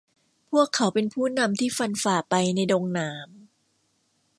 [0.51, 3.29] พวกเขาเป็นผู้นำที่ฟันผ่าไปในดงหนาม